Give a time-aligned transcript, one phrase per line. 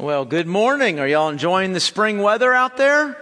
[0.00, 0.98] Well, good morning.
[0.98, 3.18] Are y'all enjoying the spring weather out there?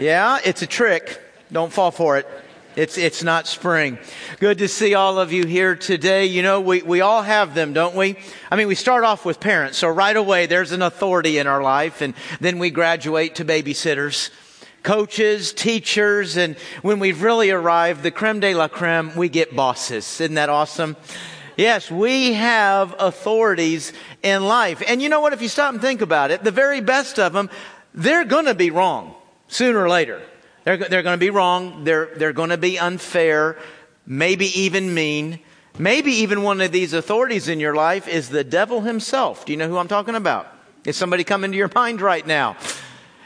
[0.00, 1.22] Yeah, it's a trick.
[1.52, 2.26] Don't fall for it.
[2.74, 3.98] It's, it's not spring.
[4.40, 6.26] Good to see all of you here today.
[6.26, 8.18] You know, we, we all have them, don't we?
[8.50, 9.78] I mean, we start off with parents.
[9.78, 14.30] So right away, there's an authority in our life and then we graduate to babysitters,
[14.82, 20.20] coaches, teachers, and when we've really arrived, the creme de la creme, we get bosses.
[20.20, 20.96] Isn't that awesome?
[21.58, 24.80] Yes, we have authorities in life.
[24.86, 25.32] And you know what?
[25.32, 27.50] If you stop and think about it, the very best of them,
[27.92, 29.16] they're going to be wrong
[29.48, 30.22] sooner or later.
[30.62, 31.82] They're, they're going to be wrong.
[31.82, 33.58] They're, they're going to be unfair,
[34.06, 35.40] maybe even mean.
[35.76, 39.44] Maybe even one of these authorities in your life is the devil himself.
[39.44, 40.46] Do you know who I'm talking about?
[40.84, 42.56] Is somebody coming to your mind right now?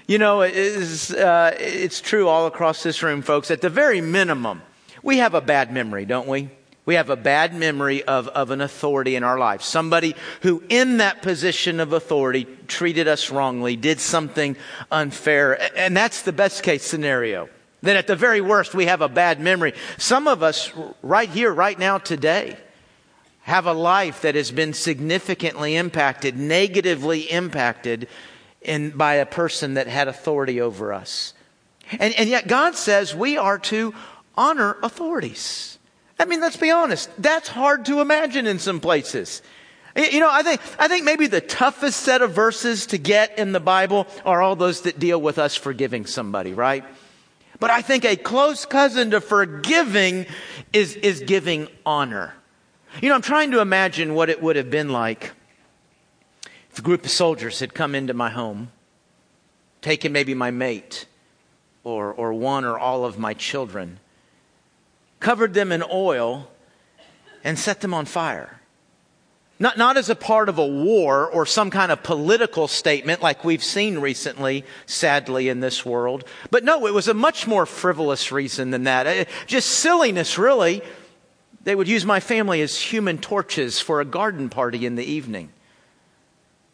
[0.06, 3.50] You know, it is, uh, it's true all across this room, folks.
[3.50, 4.62] At the very minimum,
[5.02, 6.48] we have a bad memory, don't we?
[6.84, 9.62] We have a bad memory of, of an authority in our life.
[9.62, 14.56] Somebody who, in that position of authority, treated us wrongly, did something
[14.90, 15.76] unfair.
[15.78, 17.48] And that's the best case scenario.
[17.82, 19.74] That at the very worst, we have a bad memory.
[19.96, 20.72] Some of us,
[21.02, 22.56] right here, right now, today,
[23.42, 28.08] have a life that has been significantly impacted, negatively impacted
[28.60, 31.34] in, by a person that had authority over us.
[31.98, 33.94] And, and yet, God says we are to
[34.36, 35.78] honor authorities.
[36.18, 37.10] I mean, let's be honest.
[37.18, 39.42] That's hard to imagine in some places.
[39.96, 43.52] You know, I think, I think maybe the toughest set of verses to get in
[43.52, 46.84] the Bible are all those that deal with us forgiving somebody, right?
[47.60, 50.26] But I think a close cousin to forgiving
[50.72, 52.34] is, is giving honor.
[53.00, 55.32] You know, I'm trying to imagine what it would have been like
[56.70, 58.72] if a group of soldiers had come into my home,
[59.82, 61.04] taken maybe my mate
[61.84, 64.00] or, or one or all of my children,
[65.22, 66.48] covered them in oil,
[67.44, 68.60] and set them on fire.
[69.58, 73.44] Not, not as a part of a war or some kind of political statement like
[73.44, 76.24] we've seen recently, sadly, in this world.
[76.50, 79.06] But no, it was a much more frivolous reason than that.
[79.06, 80.82] Uh, just silliness, really.
[81.62, 85.50] They would use my family as human torches for a garden party in the evening.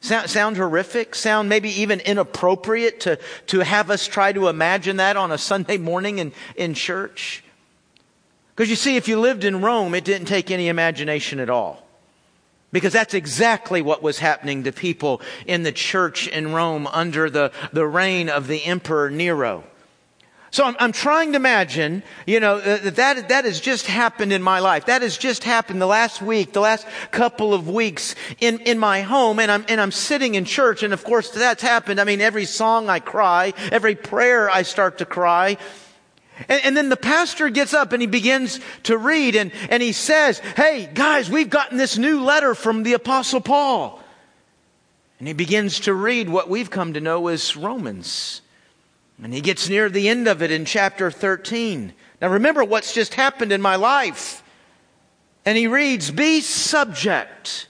[0.00, 1.14] Sound, sound, horrific?
[1.14, 5.76] Sound maybe even inappropriate to, to have us try to imagine that on a Sunday
[5.76, 7.44] morning in, in church?
[8.58, 11.80] Because you see, if you lived in Rome, it didn't take any imagination at all.
[12.72, 17.52] Because that's exactly what was happening to people in the church in Rome under the,
[17.72, 19.62] the reign of the Emperor Nero.
[20.50, 24.32] So I'm, I'm trying to imagine, you know, uh, that, that, that has just happened
[24.32, 24.86] in my life.
[24.86, 29.02] That has just happened the last week, the last couple of weeks in, in my
[29.02, 29.38] home.
[29.38, 30.82] And I'm, and I'm sitting in church.
[30.82, 32.00] And of course, that's happened.
[32.00, 35.58] I mean, every song I cry, every prayer I start to cry.
[36.48, 39.92] And, and, then the pastor gets up and he begins to read and, and he
[39.92, 44.00] says, Hey, guys, we've gotten this new letter from the Apostle Paul.
[45.18, 48.40] And he begins to read what we've come to know as Romans.
[49.22, 51.92] And he gets near the end of it in chapter 13.
[52.20, 54.44] Now remember what's just happened in my life.
[55.44, 57.68] And he reads, Be subject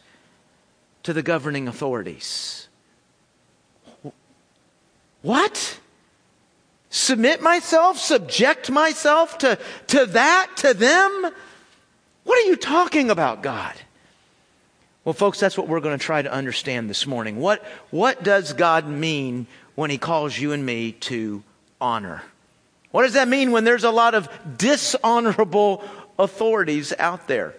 [1.04, 2.68] to the governing authorities.
[5.22, 5.78] What?
[6.90, 11.30] Submit myself, subject myself to, to that, to them?
[12.24, 13.74] What are you talking about, God?
[15.04, 17.38] Well, folks, that's what we're going to try to understand this morning.
[17.38, 21.42] What, what does God mean when He calls you and me to
[21.80, 22.22] honor?
[22.90, 24.28] What does that mean when there's a lot of
[24.58, 25.82] dishonorable
[26.18, 27.54] authorities out there?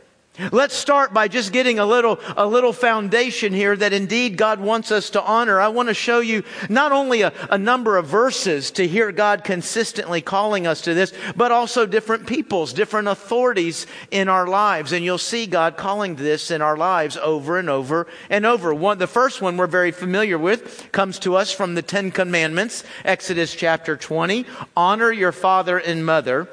[0.51, 4.91] Let's start by just getting a little, a little foundation here that indeed God wants
[4.91, 5.59] us to honor.
[5.59, 9.43] I want to show you not only a, a, number of verses to hear God
[9.43, 14.93] consistently calling us to this, but also different peoples, different authorities in our lives.
[14.93, 18.73] And you'll see God calling this in our lives over and over and over.
[18.73, 22.83] One, the first one we're very familiar with comes to us from the Ten Commandments,
[23.03, 24.45] Exodus chapter 20.
[24.77, 26.47] Honor your father and mother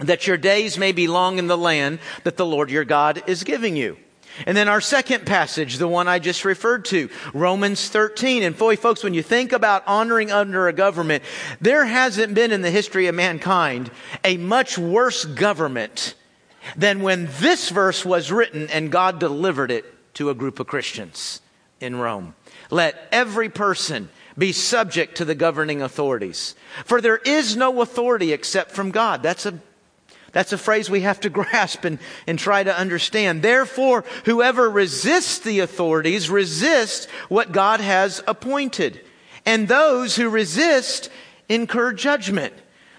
[0.00, 3.44] that your days may be long in the land that the Lord your God is
[3.44, 3.96] giving you.
[4.44, 8.42] And then our second passage, the one I just referred to, Romans 13.
[8.42, 11.24] And boy, folks, when you think about honoring under a government,
[11.60, 13.90] there hasn't been in the history of mankind
[14.24, 16.14] a much worse government
[16.76, 21.40] than when this verse was written and God delivered it to a group of Christians
[21.80, 22.34] in Rome.
[22.70, 26.54] Let every person be subject to the governing authorities.
[26.84, 29.22] For there is no authority except from God.
[29.22, 29.58] That's a
[30.36, 33.40] that's a phrase we have to grasp and, and try to understand.
[33.40, 39.00] Therefore, whoever resists the authorities resists what God has appointed.
[39.46, 41.08] And those who resist
[41.48, 42.52] incur judgment.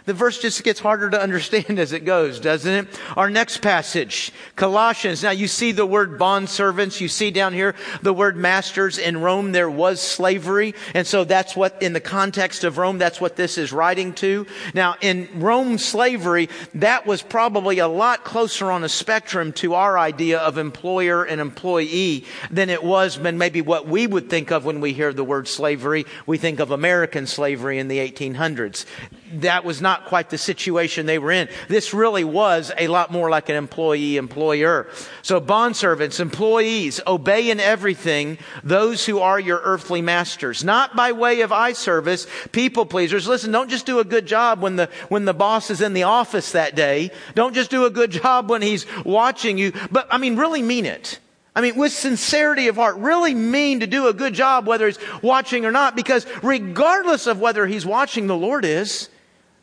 [0.07, 3.01] The verse just gets harder to understand as it goes, doesn't it?
[3.17, 5.21] Our next passage, Colossians.
[5.21, 7.01] Now you see the word bond servants.
[7.01, 8.97] You see down here the word masters.
[8.97, 10.75] In Rome there was slavery.
[10.93, 14.47] And so that's what, in the context of Rome, that's what this is writing to.
[14.73, 19.99] Now in Rome slavery, that was probably a lot closer on a spectrum to our
[19.99, 24.63] idea of employer and employee than it was when maybe what we would think of
[24.63, 26.05] when we hear the word slavery.
[26.25, 28.85] We think of American slavery in the 1800s
[29.33, 31.49] that was not quite the situation they were in.
[31.67, 34.87] This really was a lot more like an employee employer.
[35.21, 41.41] So bondservants, employees, obey in everything those who are your earthly masters, not by way
[41.41, 43.27] of eye service, people pleasers.
[43.27, 46.03] Listen, don't just do a good job when the, when the boss is in the
[46.03, 47.11] office that day.
[47.35, 50.85] Don't just do a good job when he's watching you, but I mean, really mean
[50.85, 51.19] it.
[51.57, 54.99] I mean, with sincerity of heart, really mean to do a good job whether he's
[55.23, 59.09] watching or not, because regardless of whether he's watching, the Lord is.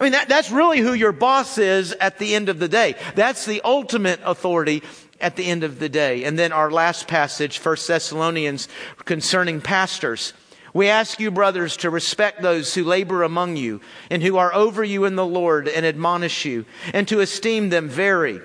[0.00, 2.96] I mean, that, that's really who your boss is at the end of the day.
[3.14, 4.82] That's the ultimate authority
[5.20, 6.25] at the end of the day.
[6.25, 8.69] And then our last passage, 1 Thessalonians,
[9.05, 10.32] concerning pastors.
[10.73, 13.81] We ask you, brothers, to respect those who labor among you
[14.11, 17.88] and who are over you in the Lord and admonish you, and to esteem them
[17.88, 18.41] very,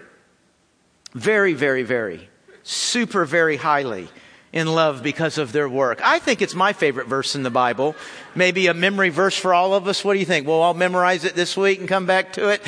[1.14, 2.30] very, very, very,
[2.62, 4.08] super, very highly
[4.52, 6.02] in love because of their work.
[6.04, 7.96] I think it's my favorite verse in the Bible.
[8.34, 10.04] Maybe a memory verse for all of us.
[10.04, 10.48] What do you think?
[10.48, 12.66] Well, I'll memorize it this week and come back to it.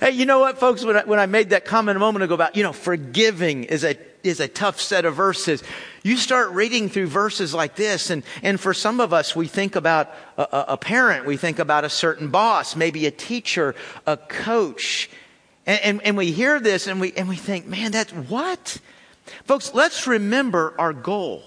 [0.00, 0.84] Hey, you know what, folks?
[0.84, 3.84] When I, when I made that comment a moment ago about, you know, forgiving is
[3.84, 5.62] a, is a tough set of verses.
[6.02, 9.76] You start reading through verses like this, and, and for some of us, we think
[9.76, 13.74] about a, a parent, we think about a certain boss, maybe a teacher,
[14.06, 15.10] a coach.
[15.66, 18.78] And, and, and we hear this and we, and we think, man, that's what?
[19.44, 21.42] Folks, let's remember our goal.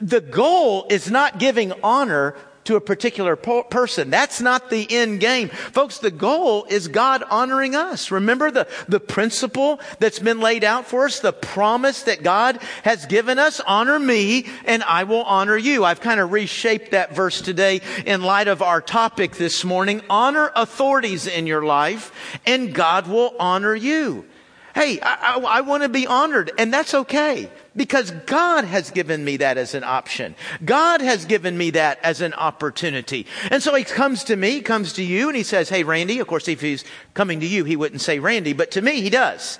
[0.00, 2.34] The goal is not giving honor
[2.68, 4.10] to a particular po- person.
[4.10, 5.48] That's not the end game.
[5.48, 8.10] Folks, the goal is God honoring us.
[8.10, 13.06] Remember the, the principle that's been laid out for us, the promise that God has
[13.06, 15.82] given us, honor me and I will honor you.
[15.82, 20.02] I've kind of reshaped that verse today in light of our topic this morning.
[20.10, 22.12] Honor authorities in your life
[22.44, 24.26] and God will honor you.
[24.74, 29.24] Hey, I, I, I want to be honored, and that's okay because God has given
[29.24, 30.34] me that as an option.
[30.64, 33.26] God has given me that as an opportunity.
[33.50, 36.26] And so he comes to me, comes to you, and he says, Hey, Randy, of
[36.26, 36.84] course, if he's
[37.14, 39.58] coming to you, he wouldn't say Randy, but to me, he does.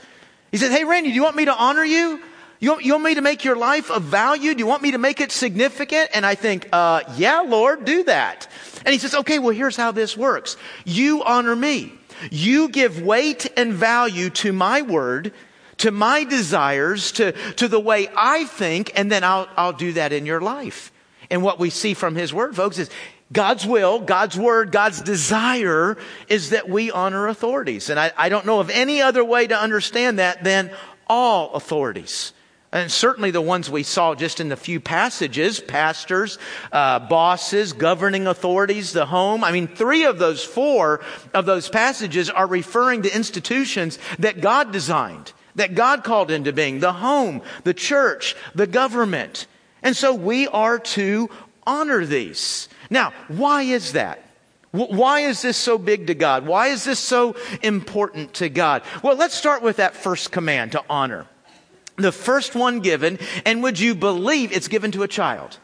[0.50, 2.20] He says, Hey, Randy, do you want me to honor you?
[2.60, 4.52] You want, you want me to make your life of value?
[4.52, 6.10] Do you want me to make it significant?
[6.12, 8.48] And I think, uh, yeah, Lord, do that.
[8.84, 10.56] And he says, okay, well, here's how this works.
[10.84, 11.92] You honor me.
[12.30, 15.32] You give weight and value to my word,
[15.78, 20.12] to my desires, to, to the way I think, and then I'll, I'll do that
[20.12, 20.92] in your life.
[21.30, 22.90] And what we see from his word, folks, is
[23.32, 25.98] God's will, God's word, God's desire
[26.28, 27.90] is that we honor authorities.
[27.90, 30.70] And I, I don't know of any other way to understand that than
[31.06, 32.32] all authorities.
[32.70, 36.38] And certainly the ones we saw just in the few passages pastors,
[36.70, 39.42] uh, bosses, governing authorities, the home.
[39.42, 41.00] I mean, three of those four
[41.32, 46.80] of those passages are referring to institutions that God designed, that God called into being
[46.80, 49.46] the home, the church, the government.
[49.82, 51.30] And so we are to
[51.66, 52.68] honor these.
[52.90, 54.24] Now, why is that?
[54.72, 56.46] Why is this so big to God?
[56.46, 58.82] Why is this so important to God?
[59.02, 61.26] Well, let's start with that first command to honor
[61.98, 65.58] the first one given, and would you believe it's given to a child?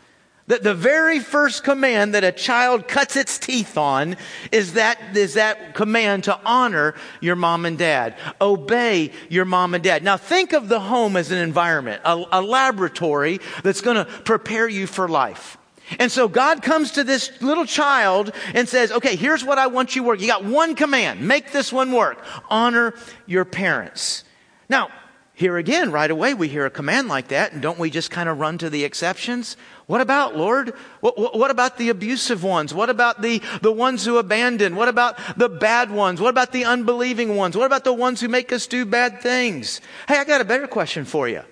[0.46, 4.16] That the very first command that a child cuts its teeth on
[4.52, 8.14] is that, is that command to honor your mom and dad.
[8.42, 10.04] Obey your mom and dad.
[10.04, 14.68] Now think of the home as an environment, a, a laboratory that's going to prepare
[14.68, 15.56] you for life.
[15.98, 19.96] And so God comes to this little child and says, okay, here's what I want
[19.96, 20.20] you to work.
[20.20, 21.26] You got one command.
[21.26, 22.22] Make this one work.
[22.50, 22.94] Honor
[23.26, 24.24] your parents.
[24.68, 24.88] Now,
[25.36, 28.28] here again, right away, we hear a command like that, and don't we just kind
[28.28, 29.56] of run to the exceptions?
[29.86, 30.74] What about, Lord?
[31.00, 32.72] What, what, about the abusive ones?
[32.72, 34.76] What about the, the ones who abandon?
[34.76, 36.20] What about the bad ones?
[36.20, 37.56] What about the unbelieving ones?
[37.56, 39.80] What about the ones who make us do bad things?
[40.06, 41.42] Hey, I got a better question for you.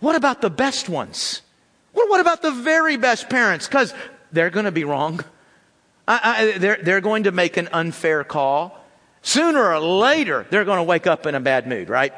[0.00, 1.40] What about the best ones?
[1.94, 3.66] What, what about the very best parents?
[3.66, 3.94] Because
[4.32, 5.24] they're going to be wrong.
[6.06, 8.76] I, I, they're, they're going to make an unfair call.
[9.22, 12.12] Sooner or later, they're going to wake up in a bad mood, right?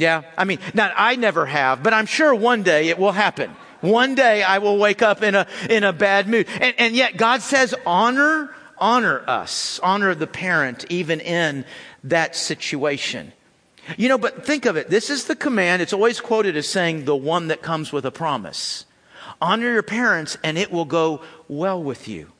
[0.00, 3.54] Yeah, I mean, not I never have, but I'm sure one day it will happen.
[3.82, 6.46] One day I will wake up in a in a bad mood.
[6.58, 9.78] And, and yet God says honor honor us.
[9.82, 11.66] Honor the parent even in
[12.04, 13.34] that situation.
[13.98, 14.88] You know, but think of it.
[14.88, 15.82] This is the command.
[15.82, 18.86] It's always quoted as saying the one that comes with a promise.
[19.38, 22.32] Honor your parents and it will go well with you.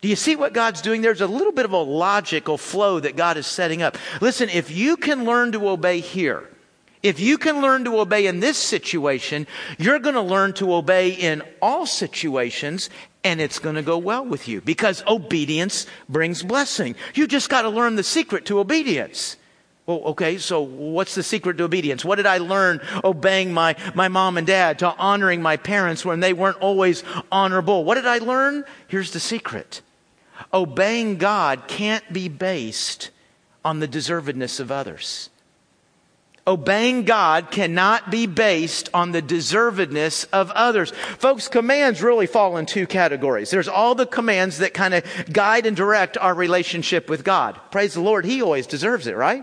[0.00, 1.00] Do you see what God's doing?
[1.00, 3.98] There's a little bit of a logical flow that God is setting up.
[4.20, 6.48] Listen, if you can learn to obey here,
[7.04, 9.46] if you can learn to obey in this situation,
[9.78, 12.88] you're going to learn to obey in all situations
[13.22, 16.96] and it's going to go well with you because obedience brings blessing.
[17.14, 19.36] You just got to learn the secret to obedience.
[19.86, 22.06] Well, okay, so what's the secret to obedience?
[22.06, 26.20] What did I learn obeying my, my mom and dad, to honoring my parents when
[26.20, 27.84] they weren't always honorable?
[27.84, 28.64] What did I learn?
[28.88, 29.82] Here's the secret.
[30.54, 33.10] Obeying God can't be based
[33.62, 35.28] on the deservedness of others.
[36.46, 40.90] Obeying God cannot be based on the deservedness of others.
[41.18, 43.50] Folks, commands really fall in two categories.
[43.50, 47.58] There's all the commands that kind of guide and direct our relationship with God.
[47.70, 49.42] Praise the Lord, He always deserves it, right?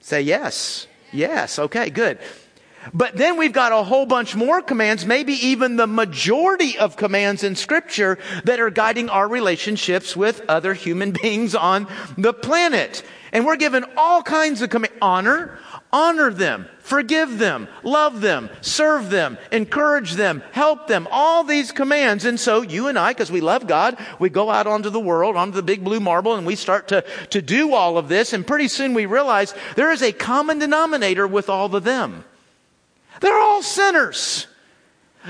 [0.00, 0.86] Say yes.
[1.10, 1.58] Yes.
[1.58, 2.18] Okay, good.
[2.92, 7.44] But then we've got a whole bunch more commands, maybe even the majority of commands
[7.44, 11.86] in scripture that are guiding our relationships with other human beings on
[12.18, 13.02] the planet.
[13.32, 14.96] And we're given all kinds of commands.
[15.00, 15.58] Honor,
[15.90, 22.26] honor them, forgive them, love them, serve them, encourage them, help them, all these commands.
[22.26, 25.36] And so you and I, because we love God, we go out onto the world,
[25.36, 28.32] onto the big blue marble, and we start to, to do all of this.
[28.34, 32.24] And pretty soon we realize there is a common denominator with all of them.
[33.22, 34.46] They're all sinners.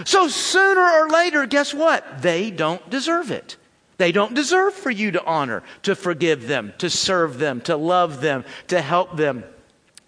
[0.04, 2.22] So sooner or later, guess what?
[2.22, 3.56] They don't deserve it.
[3.98, 8.20] They don't deserve for you to honor, to forgive them, to serve them, to love
[8.20, 9.44] them, to help them,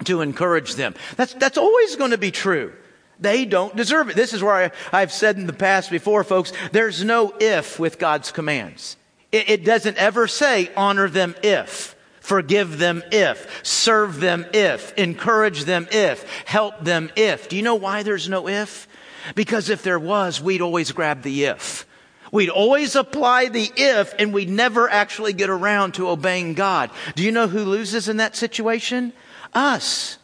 [0.05, 0.95] to encourage them.
[1.17, 2.73] That's, that's always going to be true.
[3.21, 4.17] They don't deserve it.
[4.17, 7.99] This is where I, have said in the past before, folks, there's no if with
[7.99, 8.97] God's commands.
[9.31, 11.94] It, it doesn't ever say honor them if,
[12.25, 17.51] forgive them if, serve them if, encourage them if, help them if.
[17.51, 18.89] Do you know why there's no if?
[19.35, 21.87] Because if there was, we'd always grab the if.
[22.33, 26.91] We'd always apply the if and we'd never actually get around to obeying God.
[27.15, 29.13] Do you know who loses in that situation?
[29.53, 30.17] Us.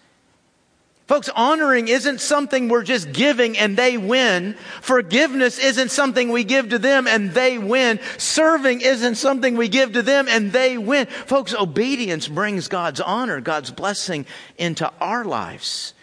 [1.11, 4.55] Folks, honoring isn't something we're just giving and they win.
[4.81, 7.99] Forgiveness isn't something we give to them and they win.
[8.17, 11.07] Serving isn't something we give to them and they win.
[11.07, 14.25] Folks, obedience brings God's honor, God's blessing
[14.57, 15.95] into our lives.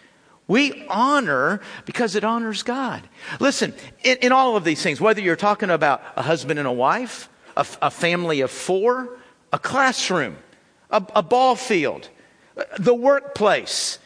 [0.46, 3.08] We honor because it honors God.
[3.40, 3.72] Listen,
[4.04, 7.30] in, in, all of these things, whether you're talking about a husband and a wife,
[7.56, 9.08] a, a family of four,
[9.54, 10.36] a classroom,
[10.90, 12.10] a, a ball field,
[12.78, 13.98] the workplace,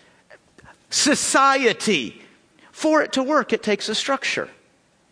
[0.93, 2.23] society,
[2.71, 4.49] for it to work, it takes a structure.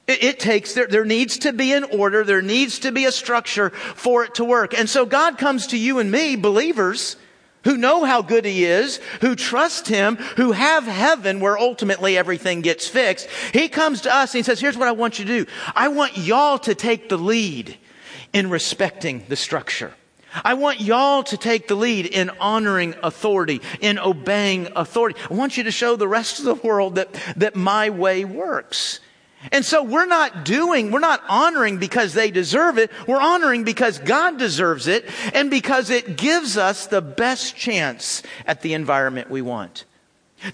[0.07, 3.13] It, it takes, there, there needs to be an order, there needs to be a
[3.13, 4.79] structure for it to work.
[4.79, 7.17] And so God comes to you and me, believers,
[7.65, 12.63] who know how good he is, who trust him, who have heaven where ultimately everything
[12.63, 13.29] gets fixed.
[13.53, 15.51] He comes to us and he says, here's what I want you to do.
[15.75, 17.77] I want y'all to take the lead
[18.33, 19.93] in respecting the structure.
[20.45, 25.19] I want y'all to take the lead in honoring authority, in obeying authority.
[25.31, 29.01] I want you to show the rest of the world that, that my way works.
[29.53, 32.91] And so we're not doing, we're not honoring because they deserve it.
[33.07, 38.61] We're honoring because God deserves it and because it gives us the best chance at
[38.61, 39.87] the environment we want.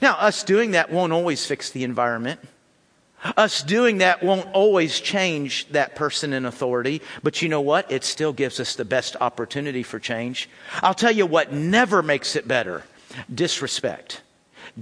[0.01, 2.41] Now, us doing that won't always fix the environment.
[3.37, 7.91] Us doing that won't always change that person in authority, but you know what?
[7.91, 10.49] It still gives us the best opportunity for change.
[10.83, 12.85] I'll tell you what never makes it better
[13.33, 14.23] disrespect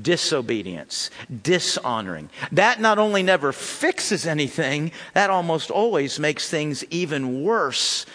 [0.01, 1.11] disobedience,
[1.43, 2.31] dishonoring.
[2.53, 8.07] That not only never fixes anything, that almost always makes things even worse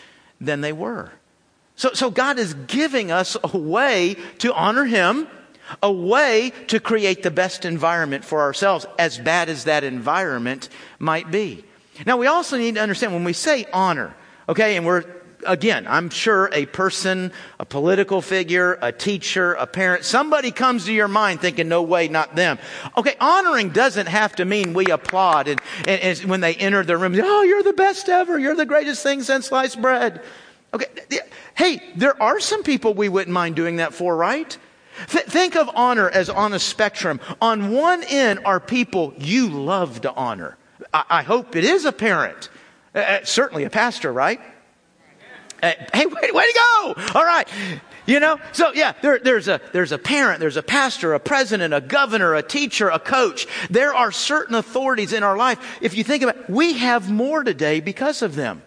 [0.41, 1.11] than they were.
[1.75, 5.27] So, so God is giving us a way to honor Him,
[5.81, 11.31] a way to create the best environment for ourselves, as bad as that environment might
[11.31, 11.63] be.
[12.05, 14.15] Now, we also need to understand when we say honor,
[14.47, 15.03] okay, and we're
[15.45, 20.93] again, I'm sure a person, a political figure, a teacher, a parent, somebody comes to
[20.93, 22.59] your mind thinking, no way, not them.
[22.97, 26.97] Okay, honoring doesn't have to mean we applaud and, and, and when they enter the
[26.97, 28.37] room, oh, you're the best ever.
[28.37, 30.21] You're the greatest thing since sliced bread.
[30.73, 30.85] Okay,
[31.55, 34.57] hey, there are some people we wouldn't mind doing that for, right?
[35.07, 37.19] Th- think of honor as on a spectrum.
[37.41, 40.57] On one end are people you love to honor.
[40.93, 42.49] I, I hope it is a parent.
[42.93, 44.39] Uh, uh certainly a pastor, right?
[45.61, 46.93] Uh, hey, way, way to go!
[47.15, 47.47] All right.
[48.05, 51.75] You know, so yeah, there, there's a, there's a parent, there's a pastor, a president,
[51.75, 53.45] a governor, a teacher, a coach.
[53.69, 55.77] There are certain authorities in our life.
[55.79, 58.63] If you think about it, we have more today because of them.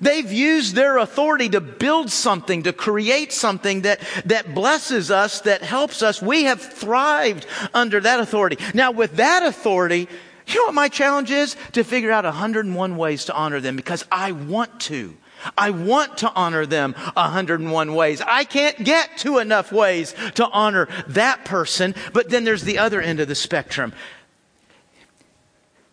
[0.00, 5.62] They've used their authority to build something, to create something that, that blesses us, that
[5.62, 6.22] helps us.
[6.22, 8.58] We have thrived under that authority.
[8.74, 10.08] Now with that authority,
[10.46, 11.56] you know what my challenge is?
[11.72, 15.16] To figure out 101 ways to honor them because I want to.
[15.58, 18.20] I want to honor them 101 ways.
[18.20, 21.94] I can't get to enough ways to honor that person.
[22.12, 23.92] But then there's the other end of the spectrum.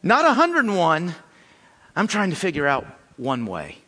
[0.04, 1.16] Not 101.
[1.96, 2.86] I'm trying to figure out
[3.18, 3.80] one way.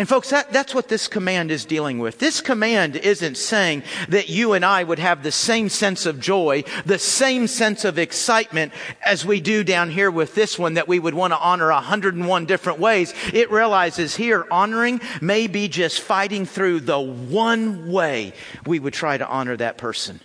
[0.00, 2.18] And folks, that, that's what this command is dealing with.
[2.18, 6.64] This command isn't saying that you and I would have the same sense of joy,
[6.86, 8.72] the same sense of excitement
[9.04, 12.46] as we do down here with this one, that we would want to honor 101
[12.46, 13.12] different ways.
[13.34, 18.32] It realizes here honoring may be just fighting through the one way
[18.64, 20.18] we would try to honor that person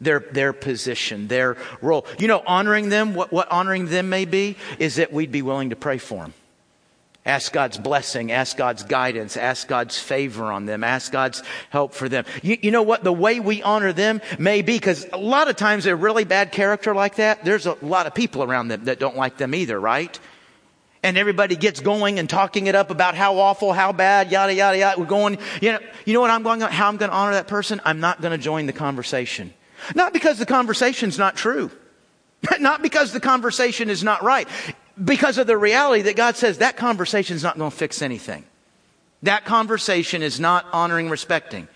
[0.00, 2.04] their, their position, their role.
[2.18, 5.70] You know, honoring them, what, what honoring them may be, is that we'd be willing
[5.70, 6.34] to pray for them.
[7.30, 12.08] Ask God's blessing, ask God's guidance, ask God's favor on them, ask God's help for
[12.08, 12.24] them.
[12.42, 13.04] You, you know what?
[13.04, 16.50] The way we honor them may be, because a lot of times they're really bad
[16.50, 17.44] character like that.
[17.44, 20.18] There's a lot of people around them that don't like them either, right?
[21.04, 24.78] And everybody gets going and talking it up about how awful, how bad, yada, yada,
[24.78, 25.00] yada.
[25.00, 27.46] We're going, you know, you know what I'm going, how I'm going to honor that
[27.46, 27.80] person?
[27.84, 29.54] I'm not going to join the conversation.
[29.94, 31.70] Not because the conversation's not true.
[32.58, 34.48] Not because the conversation is not right
[35.02, 38.44] because of the reality that God says that conversation is not going to fix anything.
[39.22, 41.68] That conversation is not honoring, respecting.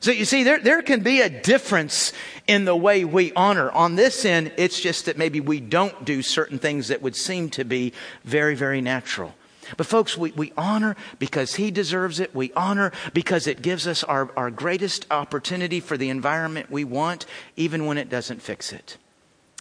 [0.00, 2.12] So you see, there, there can be a difference
[2.46, 3.70] in the way we honor.
[3.72, 7.50] On this end, it's just that maybe we don't do certain things that would seem
[7.50, 7.92] to be
[8.24, 9.34] very, very natural.
[9.76, 12.34] But folks, we, we honor because he deserves it.
[12.34, 17.26] We honor because it gives us our, our greatest opportunity for the environment we want,
[17.56, 18.96] even when it doesn't fix it.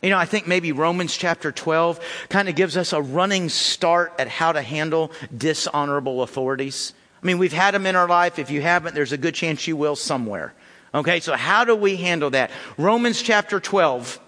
[0.01, 1.99] You know, I think maybe Romans chapter 12
[2.29, 6.93] kind of gives us a running start at how to handle dishonorable authorities.
[7.21, 8.37] I mean, we've had them in our life.
[8.37, 10.53] If you haven't, there's a good chance you will somewhere.
[10.93, 12.51] Okay, so how do we handle that?
[12.77, 14.19] Romans chapter 12,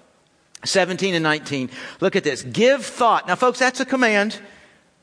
[0.66, 1.70] 17 and 19.
[2.02, 2.42] Look at this.
[2.42, 3.28] Give thought.
[3.28, 4.40] Now, folks, that's a command.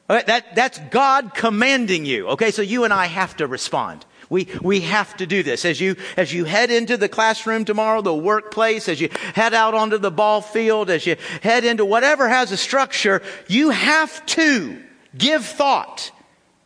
[0.09, 2.29] That, that's God commanding you.
[2.31, 4.05] Okay, so you and I have to respond.
[4.29, 5.65] We, we have to do this.
[5.65, 9.75] As you, as you head into the classroom tomorrow, the workplace, as you head out
[9.75, 14.83] onto the ball field, as you head into whatever has a structure, you have to
[15.17, 16.11] give thought.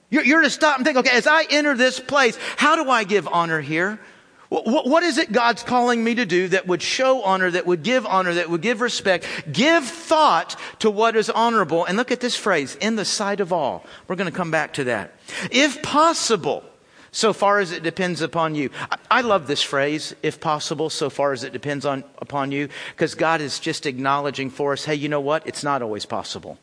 [0.09, 3.05] You're, you're to stop and think, okay, as I enter this place, how do I
[3.05, 4.01] give honor here?
[4.49, 7.85] What, what is it God's calling me to do that would show honor, that would
[7.85, 9.25] give honor, that would give respect?
[9.53, 11.85] Give thought to what is honorable.
[11.85, 13.85] And look at this phrase, in the sight of all.
[14.09, 15.15] We're going to come back to that.
[15.53, 16.65] If possible,
[17.13, 18.71] so far as it depends upon you.
[19.11, 23.15] I love this phrase, if possible, so far as it depends on, upon you, because
[23.15, 25.47] God is just acknowledging for us, hey, you know what?
[25.47, 26.59] It's not always possible.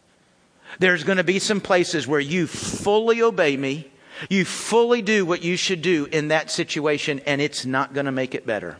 [0.79, 3.89] There's going to be some places where you fully obey me,
[4.29, 8.11] you fully do what you should do in that situation, and it's not going to
[8.11, 8.77] make it better.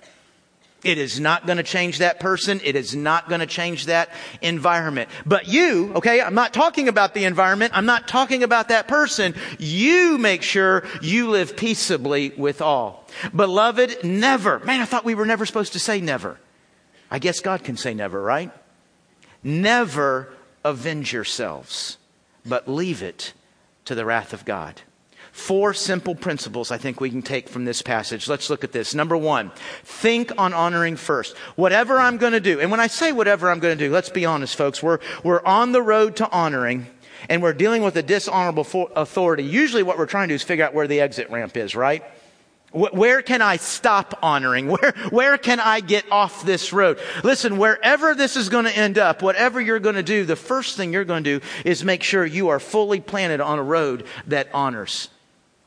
[0.84, 2.62] It is not going to change that person.
[2.64, 4.10] It is not going to change that
[4.42, 5.10] environment.
[5.26, 7.74] But you, okay, I'm not talking about the environment.
[7.76, 9.34] I'm not talking about that person.
[9.58, 13.08] You make sure you live peaceably with all.
[13.36, 14.60] Beloved, never.
[14.60, 16.40] Man, I thought we were never supposed to say never.
[17.10, 18.52] I guess God can say never, right?
[19.44, 20.32] Never
[20.64, 21.98] avenge yourselves,
[22.46, 23.34] but leave it
[23.86, 24.82] to the wrath of God.
[25.38, 28.28] Four simple principles I think we can take from this passage.
[28.28, 28.96] Let's look at this.
[28.96, 29.52] Number one,
[29.84, 31.38] think on honoring first.
[31.56, 34.10] Whatever I'm going to do, and when I say whatever I'm going to do, let's
[34.10, 36.88] be honest, folks, we're, we're on the road to honoring
[37.30, 39.44] and we're dealing with a dishonorable authority.
[39.44, 42.04] Usually what we're trying to do is figure out where the exit ramp is, right?
[42.72, 44.68] Where can I stop honoring?
[44.72, 47.00] Where, where can I get off this road?
[47.24, 50.78] Listen, wherever this is going to end up, whatever you're going to do, the first
[50.78, 54.08] thing you're going to do is make sure you are fully planted on a road
[54.26, 55.10] that honors.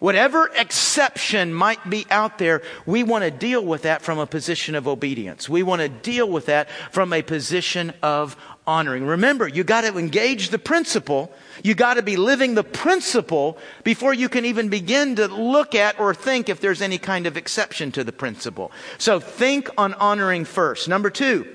[0.01, 4.75] Whatever exception might be out there, we want to deal with that from a position
[4.75, 5.47] of obedience.
[5.47, 8.35] We want to deal with that from a position of
[8.67, 9.05] honoring.
[9.05, 11.31] Remember, you got to engage the principle.
[11.63, 16.01] You got to be living the principle before you can even begin to look at
[16.01, 18.73] or think if there's any kind of exception to the principle.
[18.97, 20.89] So think on honoring first.
[20.89, 21.47] Number two,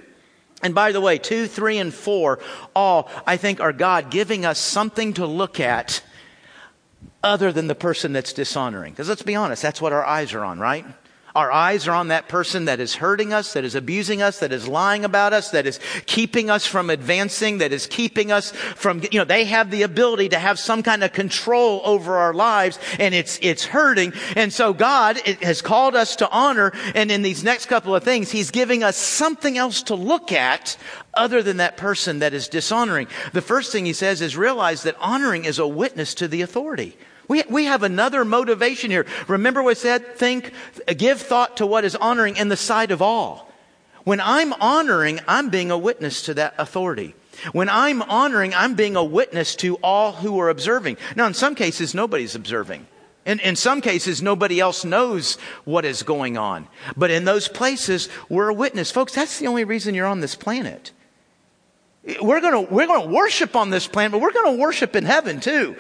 [0.62, 2.40] and by the way, two, three, and four
[2.76, 6.04] all, I think, are God giving us something to look at
[7.24, 8.94] other than the person that's dishonoring.
[8.94, 10.86] Because let's be honest, that's what our eyes are on, right?
[11.36, 14.54] Our eyes are on that person that is hurting us, that is abusing us, that
[14.54, 19.02] is lying about us, that is keeping us from advancing, that is keeping us from,
[19.12, 22.80] you know, they have the ability to have some kind of control over our lives
[23.00, 24.14] and it's, it's hurting.
[24.38, 26.72] And so God has called us to honor.
[26.96, 30.78] And in these next couple of things, He's giving us something else to look at
[31.16, 33.08] other than that person that is dishonoring.
[33.34, 36.98] The first thing He says is realize that honoring is a witness to the authority.
[37.28, 39.06] We, we have another motivation here.
[39.28, 40.16] Remember what I said?
[40.16, 40.52] Think,
[40.98, 43.52] give thought to what is honoring in the sight of all.
[44.04, 47.16] When I'm honoring, I'm being a witness to that authority.
[47.52, 50.98] When I'm honoring, I'm being a witness to all who are observing.
[51.16, 52.86] Now, in some cases, nobody's observing.
[53.26, 56.68] In, in some cases, nobody else knows what is going on.
[56.96, 58.92] But in those places, we're a witness.
[58.92, 60.92] Folks, that's the only reason you're on this planet.
[62.22, 64.96] We're going to we're going to worship on this planet, but we're going to worship
[64.96, 65.76] in heaven too.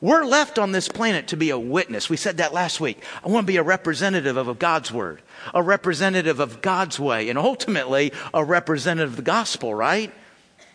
[0.00, 2.10] We're left on this planet to be a witness.
[2.10, 3.02] We said that last week.
[3.24, 5.22] I want to be a representative of God's word,
[5.54, 10.12] a representative of God's way, and ultimately a representative of the gospel, right?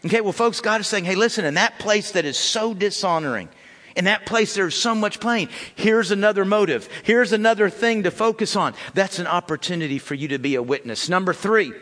[0.04, 3.50] Okay, well, folks, God is saying, hey, listen, in that place that is so dishonoring,
[3.96, 6.90] in that place there's so much pain, here's another motive.
[7.04, 8.74] Here's another thing to focus on.
[8.94, 11.08] That's an opportunity for you to be a witness.
[11.08, 11.74] Number three,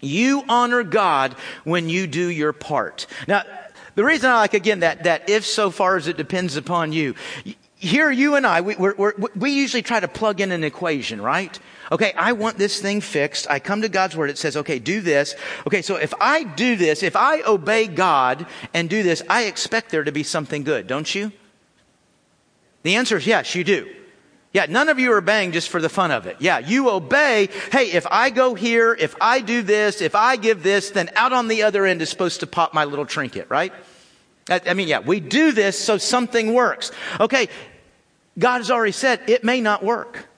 [0.00, 1.34] you honor God
[1.64, 3.06] when you do your part.
[3.28, 3.42] Now,
[3.94, 7.14] the reason I like again that, that if so far as it depends upon you,
[7.74, 11.58] here you and I, we, we we usually try to plug in an equation, right?
[11.90, 13.50] Okay, I want this thing fixed.
[13.50, 14.30] I come to God's word.
[14.30, 15.34] It says, okay, do this.
[15.66, 19.90] Okay, so if I do this, if I obey God and do this, I expect
[19.90, 21.32] there to be something good, don't you?
[22.82, 23.90] The answer is yes, you do.
[24.52, 26.36] Yeah, none of you are obeying just for the fun of it.
[26.40, 27.48] Yeah, you obey.
[27.70, 31.32] Hey, if I go here, if I do this, if I give this, then out
[31.32, 33.72] on the other end is supposed to pop my little trinket, right?
[34.48, 36.90] I mean, yeah, we do this so something works.
[37.20, 37.48] Okay,
[38.36, 40.28] God has already said it may not work.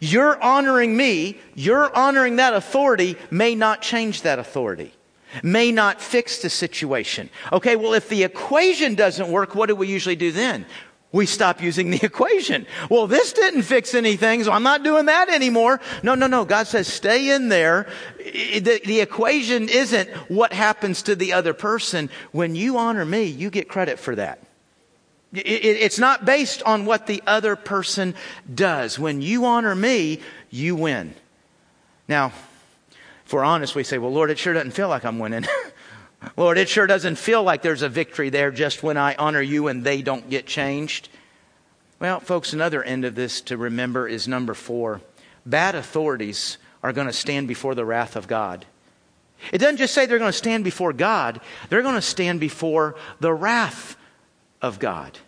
[0.00, 4.94] You're honoring me, you're honoring that authority may not change that authority,
[5.42, 7.28] may not fix the situation.
[7.52, 10.64] Okay, well, if the equation doesn't work, what do we usually do then?
[11.12, 12.66] We stop using the equation.
[12.88, 15.80] Well, this didn't fix anything, so I'm not doing that anymore.
[16.02, 16.44] No, no, no.
[16.44, 17.88] God says stay in there.
[18.18, 22.10] The, the, equation isn't what happens to the other person.
[22.32, 24.40] When you honor me, you get credit for that.
[25.32, 28.14] It, it, it's not based on what the other person
[28.52, 28.98] does.
[28.98, 30.20] When you honor me,
[30.50, 31.14] you win.
[32.08, 32.32] Now,
[33.24, 35.44] if we're honest, we say, well, Lord, it sure doesn't feel like I'm winning.
[36.36, 39.68] Lord, it sure doesn't feel like there's a victory there just when I honor you
[39.68, 41.08] and they don't get changed.
[41.98, 45.00] Well, folks, another end of this to remember is number four.
[45.46, 48.66] Bad authorities are going to stand before the wrath of God.
[49.52, 52.96] It doesn't just say they're going to stand before God, they're going to stand before
[53.20, 53.96] the wrath
[54.60, 55.18] of God.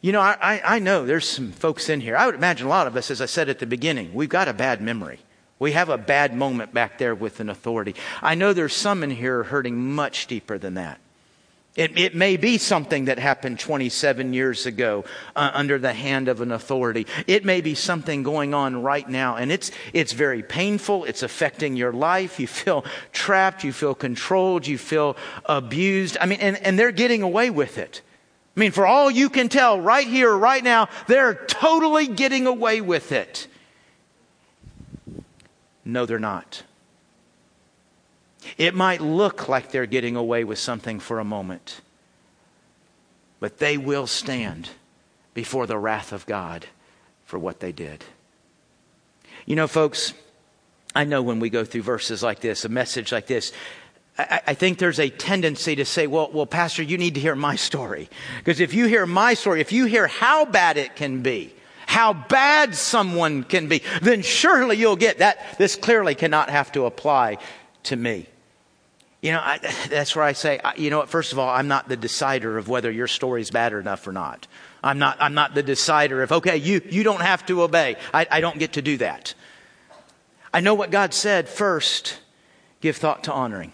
[0.00, 2.16] You know, I, I, know there's some folks in here.
[2.16, 4.46] I would imagine a lot of us, as I said at the beginning, we've got
[4.46, 5.18] a bad memory.
[5.58, 7.94] We have a bad moment back there with an authority.
[8.22, 11.00] I know there's some in here hurting much deeper than that.
[11.76, 16.40] It, it may be something that happened 27 years ago uh, under the hand of
[16.40, 17.06] an authority.
[17.26, 21.04] It may be something going on right now, and it's, it's very painful.
[21.04, 22.40] It's affecting your life.
[22.40, 23.62] You feel trapped.
[23.62, 24.66] You feel controlled.
[24.66, 26.16] You feel abused.
[26.18, 28.00] I mean, and, and they're getting away with it.
[28.56, 32.80] I mean, for all you can tell, right here, right now, they're totally getting away
[32.80, 33.48] with it.
[35.86, 36.64] No, they're not.
[38.58, 41.80] It might look like they're getting away with something for a moment,
[43.40, 44.70] but they will stand
[45.32, 46.66] before the wrath of God
[47.24, 48.04] for what they did.
[49.46, 50.12] You know, folks,
[50.94, 53.52] I know when we go through verses like this, a message like this,
[54.18, 57.54] I, think there's a tendency to say, well, well, Pastor, you need to hear my
[57.54, 58.08] story.
[58.38, 61.52] Because if you hear my story, if you hear how bad it can be,
[61.86, 65.56] how bad someone can be, then surely you'll get that.
[65.58, 67.38] This clearly cannot have to apply
[67.84, 68.26] to me.
[69.22, 71.88] You know, I, that's where I say, you know what, first of all, I'm not
[71.88, 74.46] the decider of whether your story's bad enough or not.
[74.84, 77.96] I'm not, I'm not the decider of, okay, you, you don't have to obey.
[78.12, 79.34] I, I don't get to do that.
[80.52, 82.20] I know what God said first
[82.80, 83.72] give thought to honoring.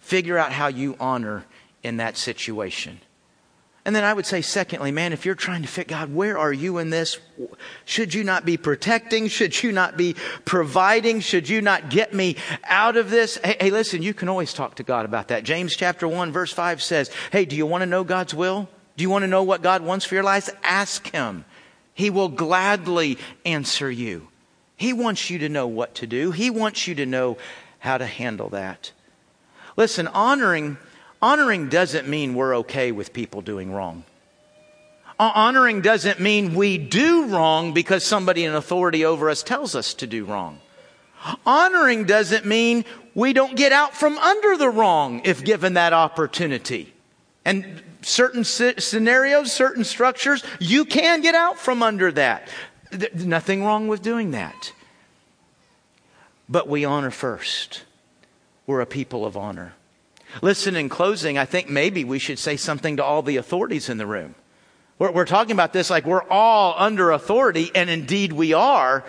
[0.00, 1.44] Figure out how you honor
[1.82, 3.00] in that situation.
[3.84, 6.52] And then I would say, secondly, man, if you're trying to fit God, where are
[6.52, 7.18] you in this?
[7.84, 9.26] Should you not be protecting?
[9.26, 10.14] Should you not be
[10.44, 11.18] providing?
[11.18, 13.38] Should you not get me out of this?
[13.42, 15.42] Hey, hey, listen, you can always talk to God about that.
[15.42, 18.68] James chapter 1, verse 5 says, Hey, do you want to know God's will?
[18.96, 20.48] Do you want to know what God wants for your life?
[20.62, 21.44] Ask Him.
[21.92, 24.28] He will gladly answer you.
[24.76, 27.36] He wants you to know what to do, He wants you to know
[27.80, 28.92] how to handle that.
[29.76, 30.76] Listen, honoring
[31.22, 34.02] Honoring doesn't mean we're okay with people doing wrong.
[35.20, 39.94] Uh, honoring doesn't mean we do wrong because somebody in authority over us tells us
[39.94, 40.58] to do wrong.
[41.46, 46.92] Honoring doesn't mean we don't get out from under the wrong if given that opportunity.
[47.44, 52.48] And certain scenarios, certain structures, you can get out from under that.
[52.90, 54.72] There's nothing wrong with doing that.
[56.48, 57.84] But we honor first.
[58.66, 59.74] We're a people of honor.
[60.40, 63.98] Listen, in closing, I think maybe we should say something to all the authorities in
[63.98, 64.34] the room.
[64.98, 69.04] We're, we're talking about this like we're all under authority, and indeed we are.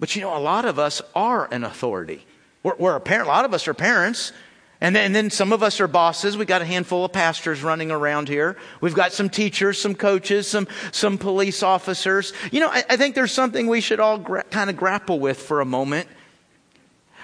[0.00, 2.26] But you know, a lot of us are an authority.
[2.62, 4.32] We're, we're a parent, a lot of us are parents.
[4.80, 6.36] And then, and then, some of us are bosses.
[6.36, 8.56] We've got a handful of pastors running around here.
[8.82, 12.34] We've got some teachers, some coaches, some, some police officers.
[12.50, 15.40] You know, I, I think there's something we should all gra- kind of grapple with
[15.40, 16.08] for a moment.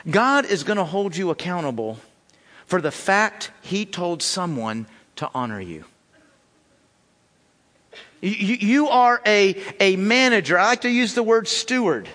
[0.08, 1.98] God is going to hold you accountable
[2.70, 5.84] for the fact He told someone to honor you.
[8.22, 10.56] You, you are a, a manager.
[10.56, 12.08] I like to use the word steward.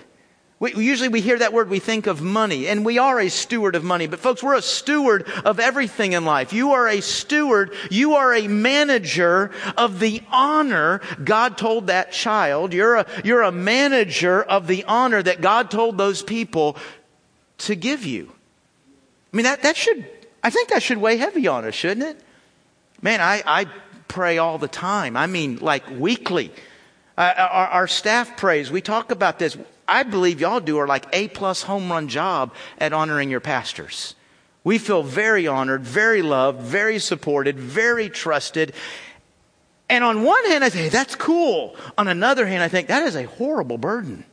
[0.58, 3.74] We, usually we hear that word, we think of money, and we are a steward
[3.74, 4.06] of money.
[4.06, 6.54] But folks, we're a steward of everything in life.
[6.54, 7.74] You are a steward.
[7.90, 12.72] You are a manager of the honor God told that child.
[12.72, 16.78] You're a, you're a manager of the honor that God told those people
[17.58, 18.32] to give you.
[19.34, 20.06] I mean, that, that should,
[20.46, 22.22] I think that should weigh heavy on us, shouldn't it?
[23.02, 23.66] Man, I, I
[24.06, 25.16] pray all the time.
[25.16, 26.52] I mean, like weekly.
[27.18, 28.70] Uh, our, our staff prays.
[28.70, 29.58] We talk about this.
[29.88, 34.14] I believe y'all do are like A plus home run job at honoring your pastors.
[34.62, 38.72] We feel very honored, very loved, very supported, very trusted.
[39.88, 41.74] And on one hand, I say, that's cool.
[41.98, 44.24] On another hand, I think that is a horrible burden.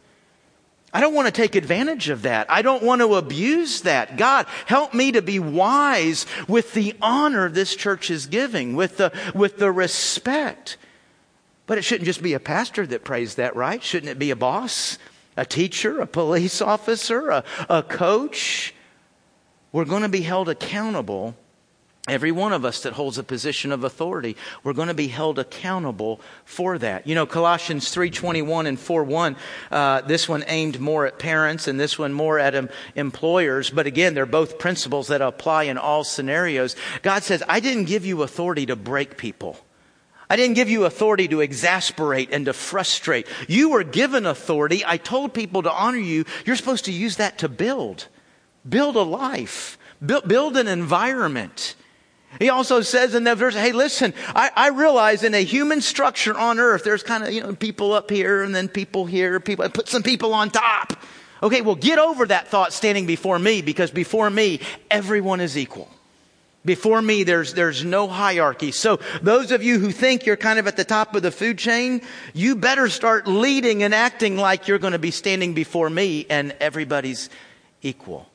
[0.94, 2.50] I don't want to take advantage of that.
[2.52, 4.16] I don't want to abuse that.
[4.16, 9.12] God, help me to be wise with the honor this church is giving, with the,
[9.34, 10.78] with the respect.
[11.66, 13.82] But it shouldn't just be a pastor that prays that, right?
[13.82, 15.00] Shouldn't it be a boss?
[15.36, 18.74] a teacher, a police officer, a, a coach.
[19.72, 21.36] We're going to be held accountable.
[22.06, 25.40] Every one of us that holds a position of authority, we're going to be held
[25.40, 27.08] accountable for that.
[27.08, 29.38] You know, Colossians 3.21 and 4.1,
[29.72, 33.70] uh, this one aimed more at parents and this one more at employers.
[33.70, 36.76] But again, they're both principles that apply in all scenarios.
[37.04, 39.58] God says, I didn't give you authority to break people.
[40.30, 43.28] I didn't give you authority to exasperate and to frustrate.
[43.48, 44.84] You were given authority.
[44.86, 46.26] I told people to honor you.
[46.46, 48.08] You're supposed to use that to build.
[48.68, 49.78] Build a life.
[50.06, 51.76] Build an environment.
[52.40, 56.38] He also says in that verse, hey, listen, I, I, realize in a human structure
[56.38, 59.70] on earth, there's kind of, you know, people up here and then people here, people,
[59.70, 60.94] put some people on top.
[61.44, 65.90] Okay, well, get over that thought standing before me because before me, everyone is equal.
[66.66, 68.72] Before me, there's, there's no hierarchy.
[68.72, 71.58] So those of you who think you're kind of at the top of the food
[71.58, 72.02] chain,
[72.34, 76.56] you better start leading and acting like you're going to be standing before me and
[76.62, 77.30] everybody's
[77.82, 78.30] equal.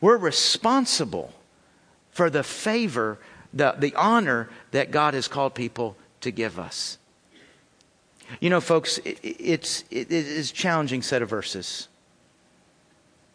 [0.00, 1.32] We're responsible
[2.10, 3.18] for the favor,
[3.54, 6.98] the, the honor that God has called people to give us.
[8.40, 11.88] You know, folks, it, it's, it is a challenging set of verses.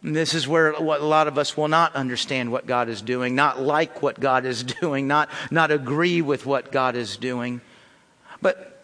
[0.02, 3.34] And this is where a lot of us will not understand what God is doing,
[3.34, 7.60] not like what God is doing, not, not agree with what God is doing.
[8.42, 8.82] But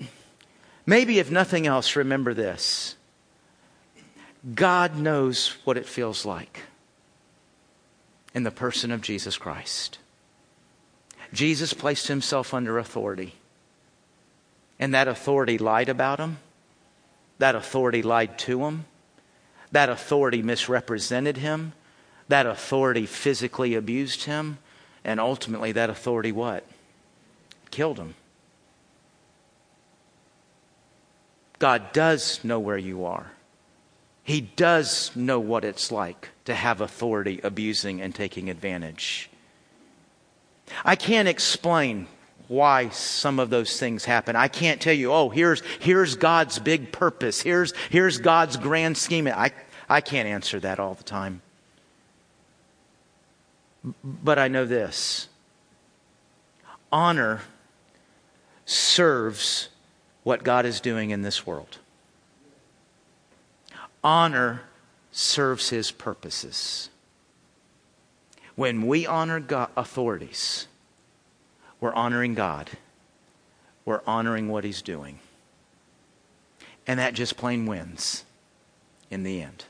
[0.85, 2.97] maybe, if nothing else, remember this
[4.55, 6.63] God knows what it feels like
[8.35, 9.99] in the person of Jesus Christ.
[11.33, 13.35] Jesus placed himself under authority,
[14.79, 16.39] and that authority lied about him,
[17.39, 18.85] that authority lied to him
[19.73, 21.73] that authority misrepresented him.
[22.29, 24.59] That authority physically abused him.
[25.05, 26.65] And ultimately, that authority what?
[27.71, 28.15] Killed him.
[31.59, 33.33] God does know where you are.
[34.23, 39.31] He does know what it's like to have authority abusing and taking advantage.
[40.85, 42.09] I can't explain
[42.49, 44.37] why some of those things happen.
[44.37, 47.41] I can't tell you, oh, here's, here's God's big purpose.
[47.41, 49.27] Here's, here's God's grand scheme.
[49.27, 49.53] I,
[49.89, 51.43] I can't answer that all the time.
[54.03, 55.29] But I know this
[56.93, 57.43] honor
[58.65, 59.69] serves
[60.23, 61.79] what God is doing in this world.
[64.03, 64.63] Honor
[65.13, 66.91] serves his purposes.
[68.57, 70.67] When we honor God, authorities,
[71.81, 72.71] we're honoring God.
[73.85, 75.21] We're honoring what He's doing.
[76.87, 78.25] And that just plain wins
[79.11, 79.65] in the end.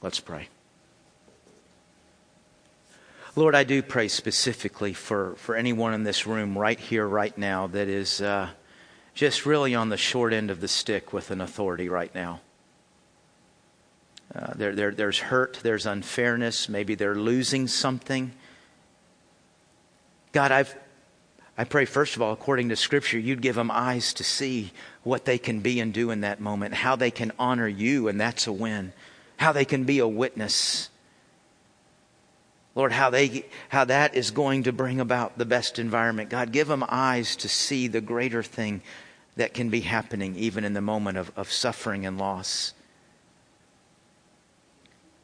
[0.00, 0.48] Let's pray.
[3.36, 7.66] Lord, I do pray specifically for, for anyone in this room right here, right now,
[7.68, 8.50] that is uh,
[9.14, 12.40] just really on the short end of the stick with an authority right now.
[14.34, 18.32] Uh, there, there, there's hurt, there's unfairness, maybe they're losing something.
[20.32, 20.74] God, I've,
[21.58, 25.26] I pray, first of all, according to Scripture, you'd give them eyes to see what
[25.26, 28.46] they can be and do in that moment, how they can honor you, and that's
[28.46, 28.94] a win,
[29.36, 30.88] how they can be a witness.
[32.74, 36.30] Lord, how, they, how that is going to bring about the best environment.
[36.30, 38.80] God, give them eyes to see the greater thing
[39.36, 42.72] that can be happening even in the moment of, of suffering and loss.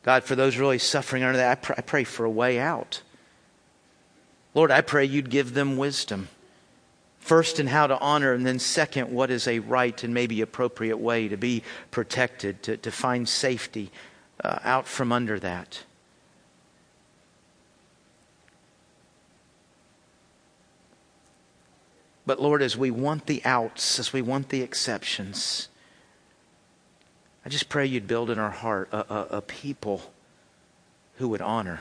[0.08, 3.02] God, for those really suffering under that, I pray, I pray for a way out.
[4.54, 6.28] Lord, I pray you'd give them wisdom.
[7.18, 10.96] First, in how to honor, and then second, what is a right and maybe appropriate
[10.96, 13.90] way to be protected, to, to find safety
[14.42, 15.84] uh, out from under that.
[22.24, 25.68] But Lord, as we want the outs, as we want the exceptions,
[27.48, 30.02] I just pray you'd build in our heart a, a, a people
[31.16, 31.80] who would honor.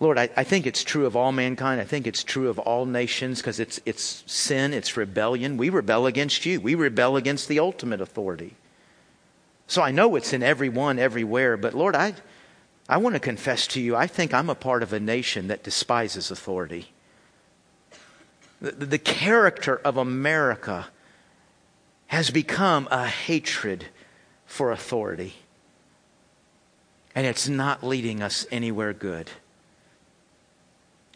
[0.00, 1.80] Lord, I, I, think it's true of all mankind.
[1.80, 5.56] I think it's true of all nations because it's, it's sin, it's rebellion.
[5.56, 8.56] We rebel against you, we rebel against the ultimate authority.
[9.68, 12.14] So I know it's in everyone, everywhere, but Lord, I,
[12.88, 15.62] I want to confess to you, I think I'm a part of a nation that
[15.62, 16.88] despises authority.
[18.60, 20.88] The, the character of America
[22.12, 23.86] has become a hatred
[24.44, 25.32] for authority.
[27.14, 29.30] And it's not leading us anywhere good.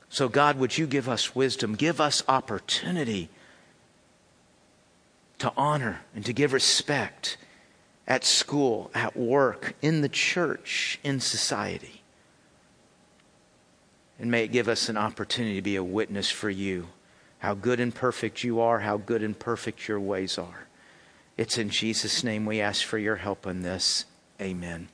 [0.09, 1.74] So, God, would you give us wisdom?
[1.74, 3.28] Give us opportunity
[5.37, 7.37] to honor and to give respect
[8.09, 12.00] at school, at work, in the church, in society.
[14.18, 16.88] And may it give us an opportunity to be a witness for you.
[17.40, 20.65] How good and perfect you are, how good and perfect your ways are.
[21.37, 24.07] It's in Jesus' name we ask for your help in this.
[24.40, 24.88] Amen.